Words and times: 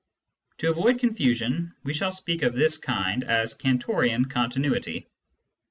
To 0.57 0.71
avoid 0.71 0.97
confusion, 0.97 1.75
we 1.83 1.93
shall 1.93 2.09
speak 2.11 2.41
of 2.41 2.55
this 2.55 2.79
kind 2.79 3.23
as" 3.23 3.53
Cantorian 3.55 4.25
continuity." 4.31 5.07